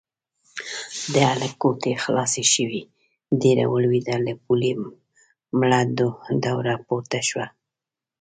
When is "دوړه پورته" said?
6.43-7.19